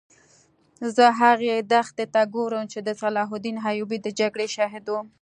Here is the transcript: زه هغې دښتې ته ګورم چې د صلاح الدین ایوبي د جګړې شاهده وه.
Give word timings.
زه 0.95 1.05
هغې 1.21 1.55
دښتې 1.71 2.05
ته 2.13 2.21
ګورم 2.35 2.63
چې 2.71 2.79
د 2.87 2.89
صلاح 3.01 3.29
الدین 3.35 3.57
ایوبي 3.69 3.97
د 4.01 4.07
جګړې 4.19 4.47
شاهده 4.55 4.89
وه. 4.93 5.01